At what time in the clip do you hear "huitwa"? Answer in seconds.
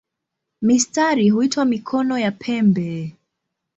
1.29-1.65